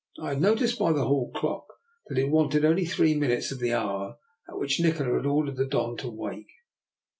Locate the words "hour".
3.75-4.17